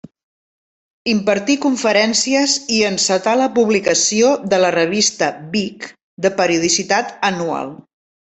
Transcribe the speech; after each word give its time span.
Impartí 1.11 1.55
conferències 1.65 2.55
i 2.77 2.79
encetà 2.87 3.35
la 3.41 3.49
publicació 3.59 4.31
de 4.55 4.61
la 4.63 4.73
revista 4.79 5.29
Vic 5.57 5.87
de 6.27 6.35
periodicitat 6.41 7.13
anual. 7.33 7.71